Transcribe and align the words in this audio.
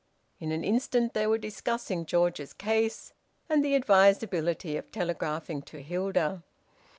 In 0.39 0.51
an 0.51 0.63
instant 0.63 1.13
they 1.13 1.27
were 1.27 1.37
discussing 1.37 2.07
George's 2.07 2.53
case, 2.53 3.13
and 3.47 3.63
the 3.63 3.75
advisability 3.75 4.75
of 4.75 4.91
telegraphing 4.91 5.61
to 5.69 5.79
Hilda. 5.83 6.41